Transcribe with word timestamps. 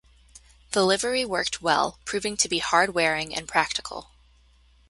The 0.71 0.83
livery 0.83 1.23
worked 1.25 1.61
well, 1.61 1.99
proving 2.05 2.35
to 2.37 2.49
be 2.49 2.57
hard 2.57 2.95
wearing 2.95 3.35
and 3.35 3.47
practical. 3.47 4.09